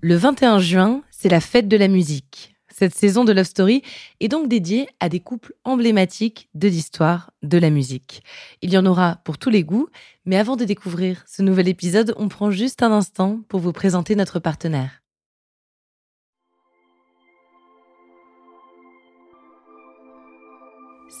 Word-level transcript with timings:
Le 0.00 0.14
21 0.14 0.60
juin, 0.60 1.02
c'est 1.10 1.28
la 1.28 1.40
fête 1.40 1.66
de 1.66 1.76
la 1.76 1.88
musique. 1.88 2.54
Cette 2.68 2.94
saison 2.94 3.24
de 3.24 3.32
Love 3.32 3.46
Story 3.46 3.82
est 4.20 4.28
donc 4.28 4.48
dédiée 4.48 4.88
à 5.00 5.08
des 5.08 5.18
couples 5.18 5.54
emblématiques 5.64 6.48
de 6.54 6.68
l'histoire 6.68 7.32
de 7.42 7.58
la 7.58 7.68
musique. 7.68 8.22
Il 8.62 8.70
y 8.70 8.78
en 8.78 8.86
aura 8.86 9.16
pour 9.24 9.38
tous 9.38 9.50
les 9.50 9.64
goûts, 9.64 9.88
mais 10.24 10.36
avant 10.36 10.54
de 10.54 10.64
découvrir 10.64 11.24
ce 11.26 11.42
nouvel 11.42 11.66
épisode, 11.66 12.14
on 12.16 12.28
prend 12.28 12.52
juste 12.52 12.84
un 12.84 12.92
instant 12.92 13.40
pour 13.48 13.58
vous 13.58 13.72
présenter 13.72 14.14
notre 14.14 14.38
partenaire. 14.38 15.02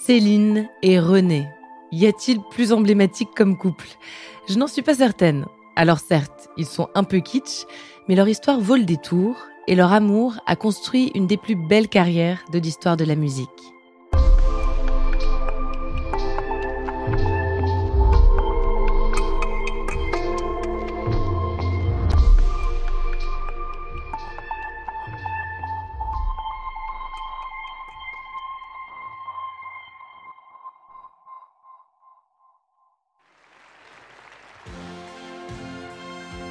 Céline 0.06 0.68
et 0.84 1.00
René. 1.00 1.48
Y 1.90 2.06
a-t-il 2.06 2.38
plus 2.52 2.72
emblématique 2.72 3.30
comme 3.36 3.58
couple? 3.58 3.88
Je 4.48 4.56
n'en 4.56 4.68
suis 4.68 4.82
pas 4.82 4.94
certaine. 4.94 5.46
Alors 5.74 6.00
certes, 6.00 6.48
ils 6.56 6.66
sont 6.66 6.88
un 6.96 7.04
peu 7.04 7.20
kitsch, 7.20 7.64
mais 8.08 8.14
leur 8.14 8.28
histoire 8.28 8.60
vaut 8.60 8.76
le 8.76 8.84
détour 8.84 9.48
et 9.66 9.74
leur 9.74 9.92
amour 9.92 10.36
a 10.46 10.56
construit 10.56 11.12
une 11.14 11.26
des 11.26 11.36
plus 11.36 11.54
belles 11.54 11.88
carrières 11.88 12.44
de 12.50 12.58
l'histoire 12.58 12.96
de 12.96 13.04
la 13.04 13.14
musique.« 13.14 13.74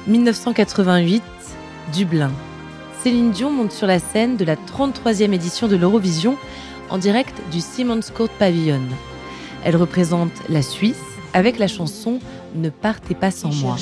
1988, 0.08 1.22
Dublin. 1.94 2.30
Céline 3.02 3.30
Dion 3.30 3.50
monte 3.50 3.72
sur 3.72 3.86
la 3.86 3.98
scène 3.98 4.38
de 4.38 4.44
la 4.44 4.56
33e 4.56 5.34
édition 5.34 5.68
de 5.68 5.76
l'Eurovision 5.76 6.38
en 6.88 6.96
direct 6.96 7.34
du 7.52 7.60
Simmons 7.60 8.00
Court 8.16 8.30
Pavilion. 8.30 8.80
Elle 9.64 9.76
représente 9.76 10.32
la 10.48 10.62
Suisse 10.62 10.96
avec 11.34 11.58
la 11.58 11.68
chanson 11.68 12.20
Ne 12.54 12.70
partez 12.70 13.14
pas 13.14 13.30
sans 13.30 13.52
moi. 13.52 13.76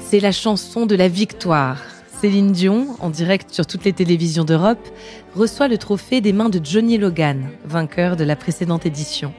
C'est 0.00 0.20
la 0.20 0.32
chanson 0.32 0.86
de 0.86 0.94
la 0.94 1.08
victoire 1.08 1.91
Céline 2.22 2.52
Dion, 2.52 2.86
en 3.00 3.10
direct 3.10 3.52
sur 3.52 3.66
toutes 3.66 3.84
les 3.84 3.92
télévisions 3.92 4.44
d'Europe, 4.44 4.88
reçoit 5.34 5.66
le 5.66 5.76
trophée 5.76 6.20
des 6.20 6.32
mains 6.32 6.50
de 6.50 6.60
Johnny 6.64 6.96
Logan, 6.96 7.48
vainqueur 7.64 8.14
de 8.14 8.22
la 8.22 8.36
précédente 8.36 8.86
édition. 8.86 9.34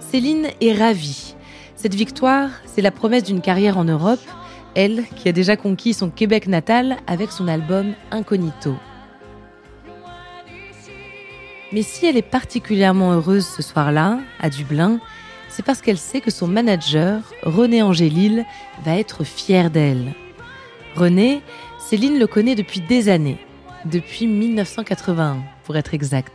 Céline 0.00 0.48
est 0.60 0.72
ravie. 0.72 1.36
Cette 1.76 1.94
victoire, 1.94 2.50
c'est 2.66 2.82
la 2.82 2.90
promesse 2.90 3.22
d'une 3.22 3.40
carrière 3.40 3.78
en 3.78 3.84
Europe, 3.84 4.18
elle 4.74 5.04
qui 5.14 5.28
a 5.28 5.32
déjà 5.32 5.56
conquis 5.56 5.94
son 5.94 6.10
Québec 6.10 6.48
natal 6.48 6.96
avec 7.06 7.30
son 7.30 7.46
album 7.46 7.94
Incognito. 8.10 8.74
Mais 11.70 11.82
si 11.82 12.04
elle 12.04 12.16
est 12.16 12.22
particulièrement 12.22 13.12
heureuse 13.12 13.46
ce 13.46 13.62
soir-là, 13.62 14.18
à 14.40 14.50
Dublin, 14.50 14.98
c'est 15.48 15.64
parce 15.64 15.80
qu'elle 15.80 15.98
sait 15.98 16.20
que 16.20 16.32
son 16.32 16.48
manager, 16.48 17.22
René 17.44 17.80
Angélil, 17.80 18.44
va 18.84 18.98
être 18.98 19.22
fier 19.22 19.70
d'elle. 19.70 20.14
René, 20.96 21.42
Céline 21.88 22.18
le 22.18 22.26
connaît 22.26 22.54
depuis 22.54 22.82
des 22.82 23.08
années, 23.08 23.38
depuis 23.86 24.26
1981 24.26 25.42
pour 25.64 25.74
être 25.74 25.94
exact. 25.94 26.34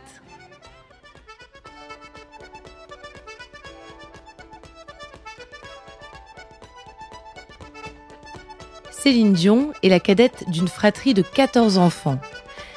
Céline 8.90 9.32
Dion 9.32 9.72
est 9.84 9.90
la 9.90 10.00
cadette 10.00 10.42
d'une 10.50 10.66
fratrie 10.66 11.14
de 11.14 11.22
14 11.22 11.78
enfants. 11.78 12.18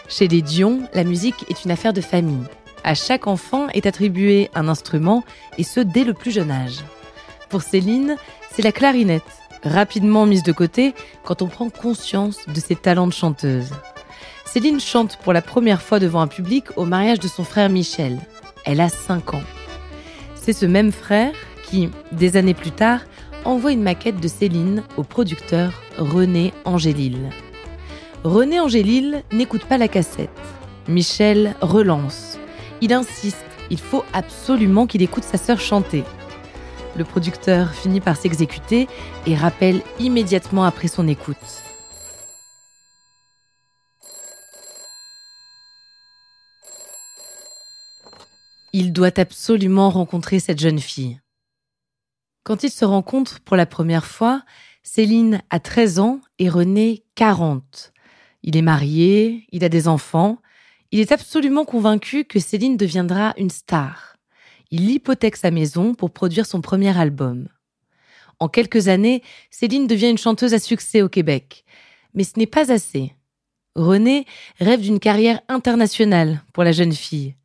Chez 0.08 0.28
les 0.28 0.44
Dion, 0.44 0.88
la 0.94 1.04
musique 1.04 1.50
est 1.50 1.66
une 1.66 1.72
affaire 1.72 1.94
de 1.94 2.02
famille. 2.02 2.46
À 2.84 2.94
chaque 2.94 3.26
enfant 3.26 3.70
est 3.70 3.88
attribué 3.88 4.52
un 4.54 4.68
instrument, 4.68 5.24
et 5.58 5.64
ce 5.64 5.80
dès 5.80 6.04
le 6.04 6.14
plus 6.14 6.30
jeune 6.30 6.52
âge. 6.52 6.84
Pour 7.50 7.64
Céline, 7.64 8.18
c'est 8.52 8.62
la 8.62 8.72
clarinette, 8.72 9.24
rapidement 9.64 10.26
mise 10.26 10.44
de 10.44 10.52
côté 10.52 10.94
quand 11.24 11.42
on 11.42 11.48
prend 11.48 11.70
conscience 11.70 12.40
de 12.48 12.60
ses 12.60 12.76
talents 12.76 13.08
de 13.08 13.14
chanteuse. 13.14 13.72
Céline 14.46 14.80
chante 14.80 15.18
pour 15.24 15.34
la 15.34 15.42
première 15.42 15.82
fois 15.82 16.00
devant 16.00 16.22
un 16.22 16.28
public 16.28 16.66
au 16.78 16.86
mariage 16.86 17.20
de 17.20 17.28
son 17.28 17.44
frère 17.44 17.70
Michel. 17.70 18.20
Elle 18.66 18.82
a 18.82 18.90
5 18.90 19.34
ans. 19.34 19.44
C'est 20.36 20.54
ce 20.54 20.66
même 20.66 20.92
frère 20.92 21.34
qui, 21.70 21.90
des 22.12 22.38
années 22.38 22.54
plus 22.54 22.72
tard, 22.72 23.02
envoie 23.46 23.72
une 23.72 23.84
maquette 23.84 24.20
de 24.20 24.28
Céline 24.28 24.84
au 24.96 25.04
producteur 25.04 25.74
René 25.98 26.54
Angélil. 26.66 27.30
René 28.24 28.60
Angélil 28.60 29.24
n'écoute 29.32 29.66
pas 29.66 29.78
la 29.78 29.88
cassette. 29.88 30.30
Michel 30.88 31.56
relance. 31.62 32.38
Il 32.82 32.94
insiste, 32.94 33.46
il 33.70 33.80
faut 33.80 34.04
absolument 34.14 34.88
qu'il 34.88 35.02
écoute 35.02 35.24
sa 35.24 35.38
sœur 35.38 35.60
chanter. 35.60 36.04
Le 36.98 37.04
producteur 37.04 37.76
finit 37.76 38.02
par 38.02 38.18
s'exécuter 38.18 38.88
et 39.28 39.36
rappelle 39.36 39.84
immédiatement 40.00 40.64
après 40.64 40.88
son 40.88 41.08
écoute. 41.08 41.38
Il 48.74 48.94
doit 48.94 49.20
absolument 49.20 49.92
rencontrer 49.92 50.40
cette 50.40 50.60
jeune 50.60 50.80
fille. 50.80 51.20
Quand 52.44 52.64
ils 52.64 52.72
se 52.72 52.86
rencontrent 52.86 53.42
pour 53.42 53.58
la 53.58 53.68
première 53.68 54.06
fois, 54.06 54.44
Céline 54.82 55.42
a 55.52 55.60
13 55.60 56.00
ans 56.00 56.22
et 56.40 56.50
René 56.50 57.04
40. 57.14 57.94
Il 58.42 58.58
est 58.58 58.62
marié, 58.64 59.46
il 59.52 59.64
a 59.64 59.70
des 59.70 59.88
enfants. 59.88 60.40
Il 60.92 61.00
est 61.00 61.12
absolument 61.12 61.66
convaincu 61.66 62.26
que 62.26 62.40
Céline 62.40 62.78
deviendra 62.78 63.34
une 63.38 63.50
star 63.50 64.17
il 64.72 64.90
hypothèque 64.90 65.38
sa 65.38 65.52
maison 65.52 65.94
pour 65.94 66.12
produire 66.12 66.46
son 66.46 66.62
premier 66.62 66.98
album. 66.98 67.48
En 68.40 68.48
quelques 68.48 68.88
années, 68.88 69.24
Céline 69.50 69.88
devient 69.88 70.10
une 70.10 70.18
chanteuse 70.18 70.54
à 70.54 70.60
succès 70.60 71.02
au 71.02 71.10
Québec. 71.10 71.64
Mais 72.14 72.24
ce 72.24 72.38
n'est 72.38 72.46
pas 72.46 72.72
assez. 72.72 73.14
René 73.76 74.26
rêve 74.60 74.82
d'une 74.82 75.00
carrière 75.00 75.42
internationale 75.50 76.42
pour 76.54 76.64
la 76.64 76.72
jeune 76.72 76.94
fille. 76.94 77.36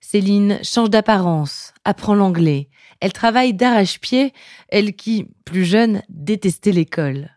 Céline 0.00 0.58
change 0.62 0.90
d'apparence, 0.90 1.72
apprend 1.84 2.14
l'anglais. 2.14 2.68
Elle 3.00 3.12
travaille 3.12 3.54
d'arrache-pied, 3.54 4.32
elle 4.68 4.94
qui, 4.94 5.26
plus 5.44 5.64
jeune, 5.64 6.02
détestait 6.08 6.72
l'école. 6.72 7.30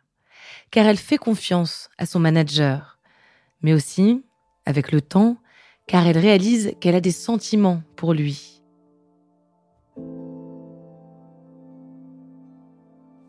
Car 0.72 0.86
elle 0.86 0.98
fait 0.98 1.18
confiance 1.18 1.90
à 1.98 2.06
son 2.06 2.20
manager. 2.20 3.00
Mais 3.62 3.74
aussi, 3.74 4.24
avec 4.66 4.92
le 4.92 5.02
temps, 5.02 5.38
car 5.88 6.06
elle 6.06 6.18
réalise 6.18 6.74
qu'elle 6.82 6.96
a 6.96 7.02
des 7.02 7.12
sentiments 7.12 7.82
pour 7.96 8.14
lui. 8.14 8.57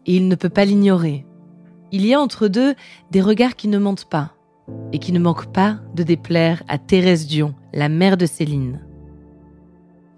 Et 0.09 0.17
il 0.17 0.27
ne 0.27 0.35
peut 0.35 0.49
pas 0.49 0.65
l'ignorer. 0.65 1.25
Il 1.93 2.05
y 2.05 2.15
a 2.15 2.21
entre 2.21 2.49
deux 2.49 2.75
des 3.13 3.21
regards 3.21 3.55
qui 3.55 3.69
ne 3.69 3.79
mentent 3.79 4.09
pas, 4.09 4.33
et 4.93 4.99
qui 4.99 5.13
ne 5.13 5.21
manquent 5.21 5.53
pas 5.53 5.79
de 5.95 6.03
déplaire 6.03 6.63
à 6.67 6.79
Thérèse 6.79 7.27
Dion, 7.27 7.55
la 7.73 7.89
mère 7.89 8.17
de 8.17 8.27
Céline. 8.27 8.81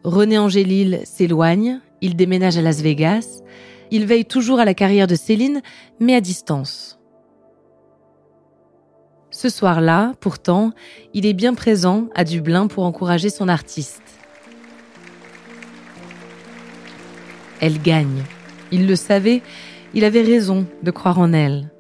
René 0.05 0.39
Angélil 0.39 1.01
s'éloigne, 1.05 1.81
il 2.01 2.17
déménage 2.17 2.57
à 2.57 2.63
Las 2.63 2.81
Vegas, 2.81 3.43
il 3.91 4.07
veille 4.07 4.25
toujours 4.25 4.61
à 4.61 4.65
la 4.65 4.75
carrière 4.75 5.09
de 5.09 5.17
Céline, 5.17 5.61
mais 5.99 6.15
à 6.15 6.21
distance. 6.21 6.99
Ce 9.31 9.49
soir-là, 9.49 10.13
pourtant, 10.21 10.73
il 11.15 11.27
est 11.27 11.35
bien 11.35 11.55
présent 11.55 12.09
à 12.15 12.25
Dublin 12.25 12.69
pour 12.69 12.85
encourager 12.85 13.29
son 13.29 13.49
artiste. 13.49 14.03
Elle 17.61 17.81
gagne. 17.83 18.23
Il 18.73 18.87
le 18.87 18.97
savait, 18.97 19.43
il 19.95 20.05
avait 20.05 20.23
raison 20.23 20.67
de 20.83 20.91
croire 20.91 21.19
en 21.19 21.33
elle. 21.33 21.73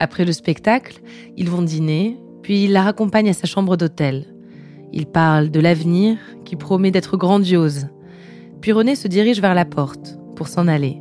Après 0.00 0.24
le 0.24 0.32
spectacle, 0.32 1.00
ils 1.36 1.48
vont 1.48 1.62
dîner, 1.62 2.18
puis 2.42 2.64
il 2.64 2.72
la 2.72 2.82
raccompagne 2.82 3.28
à 3.28 3.32
sa 3.32 3.46
chambre 3.46 3.76
d'hôtel. 3.76 4.26
Il 4.92 5.06
parle 5.06 5.50
de 5.50 5.60
l'avenir 5.60 6.18
qui 6.44 6.56
promet 6.56 6.90
d'être 6.90 7.16
grandiose. 7.16 7.88
Puis 8.60 8.72
René 8.72 8.94
se 8.94 9.08
dirige 9.08 9.40
vers 9.40 9.54
la 9.54 9.64
porte 9.64 10.18
pour 10.34 10.48
s'en 10.48 10.68
aller. 10.68 11.00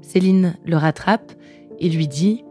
Céline 0.00 0.54
le 0.64 0.76
rattrape 0.76 1.32
et 1.78 1.88
lui 1.88 2.08
dit 2.08 2.44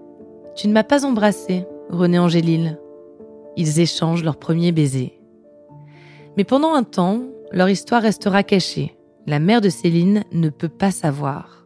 ⁇Tu 0.55 0.67
ne 0.67 0.73
m'as 0.73 0.83
pas 0.83 1.05
embrassé, 1.05 1.65
René 1.89 2.19
Angélil.⁇ 2.19 2.77
Ils 3.57 3.79
échangent 3.79 4.23
leur 4.23 4.37
premier 4.37 4.71
baiser. 4.71 5.19
Mais 6.35 6.43
pendant 6.43 6.73
un 6.73 6.83
temps, 6.83 7.21
leur 7.51 7.69
histoire 7.69 8.01
restera 8.01 8.43
cachée. 8.43 8.95
La 9.27 9.39
mère 9.39 9.61
de 9.61 9.69
Céline 9.69 10.23
ne 10.31 10.49
peut 10.49 10.69
pas 10.69 10.91
savoir. 10.91 11.62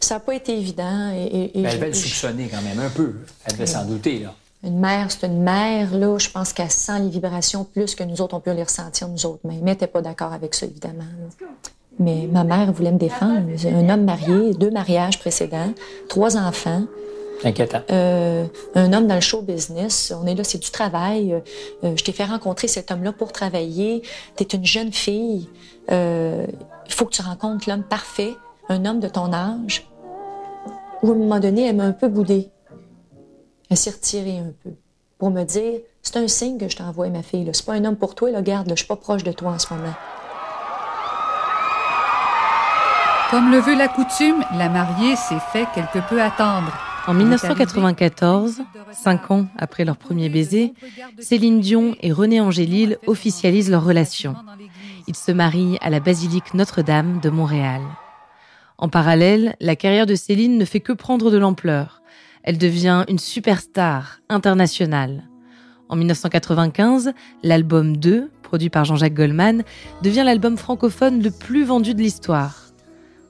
Ça 0.00 0.14
n'a 0.14 0.20
pas 0.20 0.34
été 0.34 0.56
évident. 0.56 1.12
Et, 1.14 1.50
elle 1.54 1.74
devait 1.74 1.88
le 1.88 1.94
soupçonner 1.94 2.48
quand 2.48 2.62
même 2.62 2.78
un 2.78 2.90
peu. 2.90 3.14
Elle 3.44 3.52
devait 3.52 3.66
s'en 3.66 3.84
douter. 3.84 4.20
Là. 4.20 4.34
Une 4.62 4.78
mère, 4.78 5.10
c'est 5.10 5.26
une 5.26 5.42
mère, 5.42 5.96
là, 5.96 6.18
je 6.18 6.28
pense 6.28 6.52
qu'elle 6.52 6.70
sent 6.70 7.00
les 7.00 7.08
vibrations 7.08 7.64
plus 7.64 7.94
que 7.94 8.04
nous 8.04 8.20
autres, 8.20 8.36
on 8.36 8.40
peut 8.40 8.52
les 8.52 8.62
ressentir, 8.62 9.08
nous 9.08 9.24
autres. 9.24 9.40
Mais 9.44 9.54
elle 9.56 9.64
n'était 9.64 9.86
pas 9.86 10.02
d'accord 10.02 10.32
avec 10.32 10.54
ça, 10.54 10.66
évidemment. 10.66 11.04
Mais 11.98 12.28
ma 12.30 12.44
mère 12.44 12.70
voulait 12.72 12.92
me 12.92 12.98
défendre. 12.98 13.42
Un 13.66 13.88
homme 13.88 14.04
marié, 14.04 14.52
deux 14.54 14.70
mariages 14.70 15.18
précédents, 15.18 15.72
trois 16.08 16.36
enfants. 16.36 16.84
Inquiétant. 17.42 17.80
Euh, 17.90 18.46
un 18.74 18.92
homme 18.92 19.06
dans 19.06 19.14
le 19.14 19.22
show 19.22 19.40
business. 19.40 20.12
On 20.14 20.26
est 20.26 20.34
là, 20.34 20.44
c'est 20.44 20.58
du 20.58 20.70
travail. 20.70 21.32
Euh, 21.32 21.40
euh, 21.84 21.96
je 21.96 22.04
t'ai 22.04 22.12
fait 22.12 22.24
rencontrer 22.24 22.68
cet 22.68 22.90
homme-là 22.90 23.12
pour 23.12 23.32
travailler. 23.32 24.02
Tu 24.36 24.44
es 24.44 24.46
une 24.46 24.66
jeune 24.66 24.92
fille. 24.92 25.48
Il 25.90 26.94
faut 26.94 27.06
que 27.06 27.12
tu 27.12 27.22
rencontres 27.22 27.68
l'homme 27.68 27.82
parfait, 27.82 28.34
un 28.70 28.84
homme 28.84 29.00
de 29.00 29.08
ton 29.08 29.32
âge. 29.32 29.86
Ou 31.02 31.10
à 31.10 31.14
un 31.14 31.18
moment 31.18 31.40
donné, 31.40 31.66
elle 31.66 31.76
m'a 31.76 31.84
un 31.84 31.92
peu 31.92 32.08
boudé. 32.08 32.50
Elle 33.68 33.76
s'est 33.76 33.90
retirée 33.90 34.38
un 34.38 34.52
peu 34.62 34.70
pour 35.18 35.30
me 35.30 35.44
dire 35.44 35.80
c'est 36.02 36.16
un 36.16 36.28
signe 36.28 36.56
que 36.56 36.68
je 36.68 36.76
t'envoie, 36.76 37.08
ma 37.08 37.22
fille. 37.22 37.48
C'est 37.52 37.66
pas 37.66 37.74
un 37.74 37.84
homme 37.84 37.96
pour 37.96 38.14
toi, 38.14 38.30
là, 38.30 38.40
garde, 38.42 38.68
là, 38.68 38.74
je 38.74 38.80
suis 38.80 38.88
pas 38.88 38.96
proche 38.96 39.22
de 39.22 39.32
toi 39.32 39.52
en 39.52 39.58
ce 39.58 39.72
moment. 39.74 39.92
Comme 43.30 43.50
le 43.50 43.58
veut 43.58 43.76
la 43.76 43.88
coutume, 43.88 44.42
la 44.56 44.68
mariée 44.68 45.14
s'est 45.14 45.38
fait 45.52 45.66
quelque 45.74 45.98
peu 46.08 46.20
attendre. 46.20 46.72
En 47.06 47.14
1994, 47.14 48.60
cinq 48.92 49.30
ans 49.30 49.46
après 49.56 49.84
leur 49.84 49.96
premier 49.96 50.28
baiser, 50.28 50.74
Céline 51.18 51.60
Dion 51.60 51.94
et 52.00 52.12
René 52.12 52.40
Angélil 52.40 52.98
officialisent 53.06 53.70
leur 53.70 53.84
relation. 53.84 54.34
Ils 55.06 55.16
se 55.16 55.32
marient 55.32 55.78
à 55.80 55.90
la 55.90 56.00
basilique 56.00 56.54
Notre-Dame 56.54 57.20
de 57.20 57.30
Montréal. 57.30 57.80
En 58.80 58.88
parallèle, 58.88 59.56
la 59.60 59.76
carrière 59.76 60.06
de 60.06 60.14
Céline 60.14 60.56
ne 60.56 60.64
fait 60.64 60.80
que 60.80 60.94
prendre 60.94 61.30
de 61.30 61.36
l'ampleur. 61.36 62.00
Elle 62.42 62.56
devient 62.56 63.04
une 63.08 63.18
superstar 63.18 64.20
internationale. 64.30 65.28
En 65.90 65.96
1995, 65.96 67.12
l'album 67.42 67.98
2, 67.98 68.30
produit 68.42 68.70
par 68.70 68.86
Jean-Jacques 68.86 69.12
Goldman, 69.12 69.64
devient 70.00 70.22
l'album 70.24 70.56
francophone 70.56 71.22
le 71.22 71.30
plus 71.30 71.62
vendu 71.62 71.92
de 71.92 72.00
l'histoire. 72.00 72.70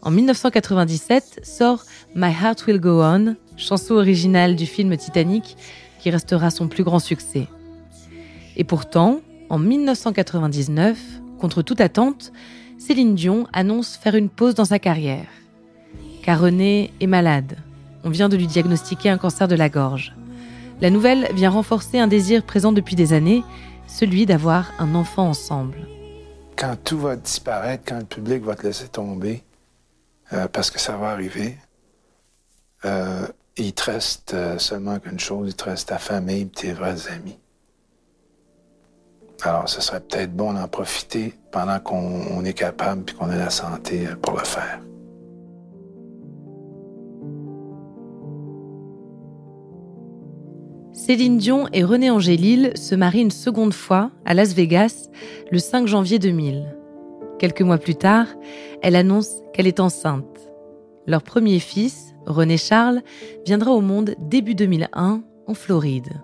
En 0.02 0.12
1997 0.12 1.40
sort 1.42 1.82
My 2.14 2.30
Heart 2.30 2.68
Will 2.68 2.78
Go 2.78 3.02
On, 3.02 3.34
chanson 3.56 3.94
originale 3.94 4.54
du 4.54 4.66
film 4.66 4.96
Titanic, 4.96 5.56
qui 5.98 6.10
restera 6.10 6.50
son 6.50 6.68
plus 6.68 6.84
grand 6.84 7.00
succès. 7.00 7.48
Et 8.56 8.62
pourtant, 8.62 9.20
en 9.48 9.58
1999, 9.58 10.96
contre 11.40 11.62
toute 11.62 11.80
attente, 11.80 12.30
Céline 12.78 13.16
Dion 13.16 13.48
annonce 13.52 13.96
faire 13.96 14.14
une 14.14 14.28
pause 14.28 14.54
dans 14.54 14.64
sa 14.64 14.78
carrière. 14.78 15.26
René 16.36 16.92
est 17.00 17.06
malade. 17.06 17.56
On 18.04 18.10
vient 18.10 18.28
de 18.28 18.36
lui 18.36 18.46
diagnostiquer 18.46 19.10
un 19.10 19.18
cancer 19.18 19.48
de 19.48 19.54
la 19.54 19.68
gorge. 19.68 20.14
La 20.80 20.90
nouvelle 20.90 21.28
vient 21.34 21.50
renforcer 21.50 21.98
un 21.98 22.06
désir 22.06 22.42
présent 22.42 22.72
depuis 22.72 22.96
des 22.96 23.12
années, 23.12 23.44
celui 23.86 24.24
d'avoir 24.24 24.72
un 24.78 24.94
enfant 24.94 25.28
ensemble. 25.28 25.86
Quand 26.56 26.76
tout 26.82 26.98
va 26.98 27.16
disparaître, 27.16 27.84
quand 27.86 27.98
le 27.98 28.04
public 28.04 28.42
va 28.42 28.54
te 28.54 28.66
laisser 28.66 28.88
tomber, 28.88 29.44
euh, 30.32 30.48
parce 30.48 30.70
que 30.70 30.78
ça 30.78 30.96
va 30.96 31.10
arriver. 31.10 31.58
Euh, 32.84 33.26
il 33.56 33.72
te 33.72 33.90
reste 33.90 34.32
euh, 34.34 34.58
seulement 34.58 34.98
qu'une 34.98 35.20
chose, 35.20 35.48
il 35.48 35.54
te 35.54 35.64
reste 35.64 35.88
ta 35.88 35.98
famille 35.98 36.42
et 36.42 36.48
tes 36.48 36.72
vrais 36.72 37.08
amis. 37.08 37.38
Alors, 39.42 39.68
ce 39.68 39.80
serait 39.80 40.00
peut-être 40.00 40.34
bon 40.34 40.52
d'en 40.52 40.68
profiter 40.68 41.34
pendant 41.50 41.80
qu'on 41.80 42.44
est 42.44 42.52
capable 42.52 43.10
et 43.10 43.14
qu'on 43.14 43.30
a 43.30 43.36
la 43.36 43.50
santé 43.50 44.06
pour 44.22 44.38
le 44.38 44.44
faire. 44.44 44.80
Céline 50.92 51.38
Dion 51.38 51.68
et 51.72 51.84
René 51.84 52.10
Angélil 52.10 52.72
se 52.74 52.96
marient 52.96 53.22
une 53.22 53.30
seconde 53.30 53.72
fois 53.72 54.10
à 54.24 54.34
Las 54.34 54.54
Vegas 54.54 55.08
le 55.52 55.58
5 55.58 55.86
janvier 55.86 56.18
2000. 56.18 56.74
Quelques 57.38 57.62
mois 57.62 57.78
plus 57.78 57.94
tard, 57.94 58.26
elle 58.82 58.96
annonce 58.96 59.30
qu'elle 59.52 59.68
est 59.68 59.78
enceinte. 59.78 60.50
Leur 61.06 61.22
premier 61.22 61.60
fils, 61.60 62.14
René 62.26 62.56
Charles, 62.56 63.02
viendra 63.46 63.70
au 63.70 63.80
monde 63.80 64.16
début 64.18 64.56
2001 64.56 65.22
en 65.46 65.54
Floride. 65.54 66.20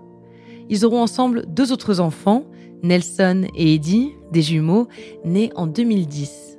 Ils 0.68 0.84
auront 0.84 1.00
ensemble 1.00 1.44
deux 1.46 1.72
autres 1.72 2.00
enfants, 2.00 2.44
Nelson 2.82 3.46
et 3.54 3.74
Eddie, 3.74 4.10
des 4.32 4.42
jumeaux, 4.42 4.88
nés 5.24 5.52
en 5.54 5.68
2010. 5.68 6.55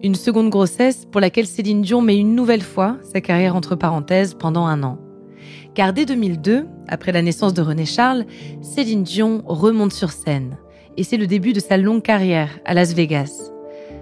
Une 0.00 0.14
seconde 0.14 0.50
grossesse 0.50 1.06
pour 1.10 1.20
laquelle 1.20 1.46
Céline 1.46 1.82
Dion 1.82 2.02
met 2.02 2.16
une 2.16 2.36
nouvelle 2.36 2.62
fois 2.62 2.98
sa 3.02 3.20
carrière 3.20 3.56
entre 3.56 3.74
parenthèses 3.74 4.34
pendant 4.34 4.66
un 4.66 4.84
an. 4.84 4.96
Car 5.74 5.92
dès 5.92 6.06
2002, 6.06 6.66
après 6.86 7.10
la 7.10 7.20
naissance 7.20 7.52
de 7.52 7.62
René 7.62 7.84
Charles, 7.84 8.24
Céline 8.62 9.02
Dion 9.02 9.42
remonte 9.46 9.92
sur 9.92 10.12
scène 10.12 10.56
et 10.96 11.02
c'est 11.02 11.16
le 11.16 11.26
début 11.26 11.52
de 11.52 11.60
sa 11.60 11.76
longue 11.76 12.02
carrière 12.02 12.60
à 12.64 12.74
Las 12.74 12.94
Vegas. 12.94 13.50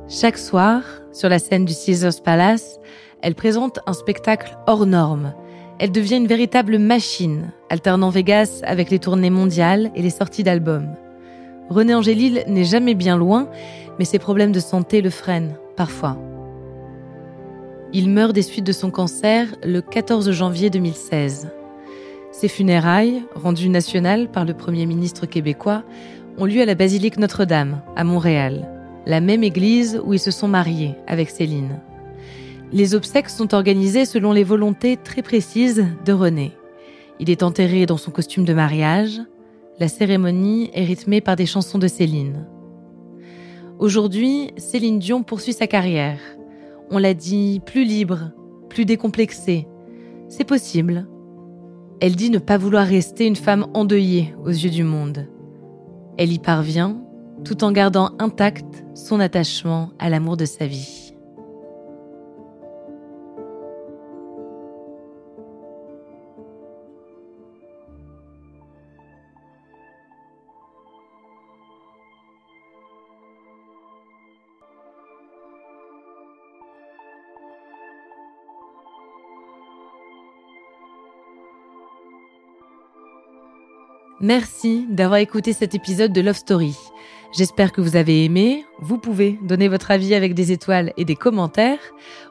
Chaque 0.08 0.36
soir, 0.36 0.82
sur 1.12 1.30
la 1.30 1.38
scène 1.38 1.64
du 1.64 1.74
Caesars 1.74 2.22
Palace, 2.22 2.78
elle 3.22 3.34
présente 3.34 3.80
un 3.86 3.92
spectacle 3.94 4.56
hors 4.66 4.84
norme. 4.84 5.32
Elle 5.78 5.92
devient 5.92 6.16
une 6.16 6.26
véritable 6.26 6.78
machine, 6.78 7.52
alternant 7.70 8.10
Vegas 8.10 8.60
avec 8.64 8.90
les 8.90 8.98
tournées 8.98 9.30
mondiales 9.30 9.90
et 9.94 10.02
les 10.02 10.10
sorties 10.10 10.42
d'albums. 10.42 10.94
René 11.70 11.94
Angélil 11.94 12.44
n'est 12.48 12.64
jamais 12.64 12.94
bien 12.94 13.16
loin, 13.16 13.48
mais 13.98 14.04
ses 14.04 14.18
problèmes 14.18 14.52
de 14.52 14.60
santé 14.60 15.00
le 15.00 15.10
freinent, 15.10 15.56
parfois. 15.76 16.18
Il 17.92 18.10
meurt 18.10 18.32
des 18.32 18.42
suites 18.42 18.66
de 18.66 18.72
son 18.72 18.90
cancer 18.90 19.54
le 19.62 19.80
14 19.80 20.30
janvier 20.32 20.70
2016. 20.70 21.50
Ses 22.32 22.48
funérailles, 22.48 23.22
rendues 23.34 23.68
nationales 23.68 24.30
par 24.30 24.44
le 24.44 24.54
Premier 24.54 24.86
ministre 24.86 25.26
québécois, 25.26 25.84
ont 26.36 26.44
lieu 26.44 26.60
à 26.60 26.66
la 26.66 26.74
basilique 26.74 27.18
Notre-Dame, 27.18 27.80
à 27.94 28.04
Montréal, 28.04 28.68
la 29.06 29.20
même 29.20 29.42
église 29.42 30.00
où 30.04 30.12
ils 30.12 30.20
se 30.20 30.30
sont 30.30 30.48
mariés 30.48 30.94
avec 31.06 31.30
Céline. 31.30 31.80
Les 32.72 32.94
obsèques 32.94 33.30
sont 33.30 33.54
organisées 33.54 34.04
selon 34.04 34.32
les 34.32 34.44
volontés 34.44 34.96
très 34.96 35.22
précises 35.22 35.86
de 36.04 36.12
René. 36.12 36.52
Il 37.20 37.30
est 37.30 37.42
enterré 37.42 37.86
dans 37.86 37.96
son 37.96 38.10
costume 38.10 38.44
de 38.44 38.52
mariage. 38.52 39.20
La 39.78 39.88
cérémonie 39.88 40.70
est 40.74 40.84
rythmée 40.84 41.20
par 41.20 41.36
des 41.36 41.46
chansons 41.46 41.78
de 41.78 41.88
Céline. 41.88 42.44
Aujourd'hui, 43.78 44.52
Céline 44.56 44.98
Dion 44.98 45.22
poursuit 45.22 45.52
sa 45.52 45.66
carrière. 45.66 46.18
On 46.90 46.98
l'a 46.98 47.12
dit, 47.12 47.60
plus 47.66 47.84
libre, 47.84 48.30
plus 48.70 48.86
décomplexée. 48.86 49.66
C'est 50.28 50.44
possible. 50.44 51.06
Elle 52.00 52.16
dit 52.16 52.30
ne 52.30 52.38
pas 52.38 52.56
vouloir 52.56 52.86
rester 52.86 53.26
une 53.26 53.36
femme 53.36 53.66
endeuillée 53.74 54.34
aux 54.42 54.50
yeux 54.50 54.70
du 54.70 54.82
monde. 54.82 55.28
Elle 56.16 56.32
y 56.32 56.38
parvient 56.38 57.02
tout 57.44 57.64
en 57.64 57.72
gardant 57.72 58.12
intact 58.18 58.84
son 58.94 59.20
attachement 59.20 59.90
à 59.98 60.08
l'amour 60.08 60.38
de 60.38 60.46
sa 60.46 60.66
vie. 60.66 61.05
Merci 84.20 84.86
d'avoir 84.88 85.18
écouté 85.18 85.52
cet 85.52 85.74
épisode 85.74 86.10
de 86.10 86.22
Love 86.22 86.36
Story. 86.36 86.74
J'espère 87.36 87.70
que 87.70 87.82
vous 87.82 87.96
avez 87.96 88.24
aimé. 88.24 88.64
Vous 88.78 88.96
pouvez 88.96 89.38
donner 89.42 89.68
votre 89.68 89.90
avis 89.90 90.14
avec 90.14 90.32
des 90.32 90.52
étoiles 90.52 90.94
et 90.96 91.04
des 91.04 91.16
commentaires. 91.16 91.80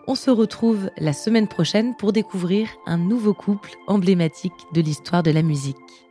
On 0.07 0.15
se 0.15 0.31
retrouve 0.31 0.89
la 0.97 1.13
semaine 1.13 1.47
prochaine 1.47 1.95
pour 1.95 2.11
découvrir 2.11 2.69
un 2.87 2.97
nouveau 2.97 3.35
couple 3.35 3.75
emblématique 3.85 4.65
de 4.73 4.81
l'histoire 4.81 5.21
de 5.21 5.29
la 5.29 5.43
musique. 5.43 6.04